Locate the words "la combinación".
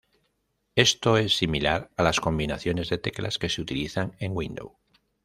2.01-2.77